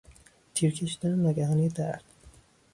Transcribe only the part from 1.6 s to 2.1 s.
درد